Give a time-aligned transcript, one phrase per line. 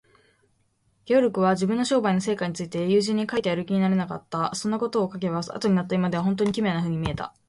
[1.05, 4.55] ゲオルクは、自分の商売の成果について友人に書いてやる気にはなれなかった。
[4.55, 7.33] そんなことを書けば、あとになった今では、ほんとうに奇妙なふうに見えたことであろう。